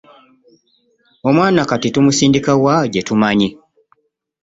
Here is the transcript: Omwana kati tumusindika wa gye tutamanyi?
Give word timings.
Omwana 1.27 1.61
kati 1.69 1.87
tumusindika 1.93 2.51
wa 2.63 2.75
gye 2.91 3.01
tutamanyi? 3.07 3.49